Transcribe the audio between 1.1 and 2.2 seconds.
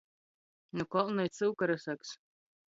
i cyuka rysaks!